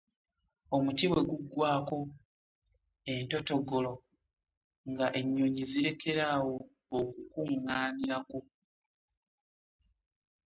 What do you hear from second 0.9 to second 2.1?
bwe gugwako